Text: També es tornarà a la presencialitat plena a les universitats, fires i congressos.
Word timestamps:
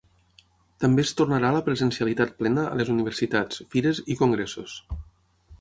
També 0.83 1.03
es 1.07 1.11
tornarà 1.19 1.51
a 1.53 1.55
la 1.57 1.61
presencialitat 1.67 2.33
plena 2.41 2.65
a 2.71 2.81
les 2.81 2.91
universitats, 2.97 3.63
fires 3.75 4.03
i 4.15 4.21
congressos. 4.23 4.79